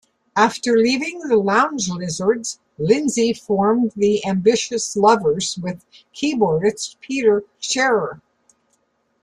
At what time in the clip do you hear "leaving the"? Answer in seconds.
0.77-1.37